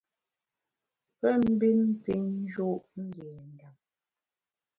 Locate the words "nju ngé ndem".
2.43-3.75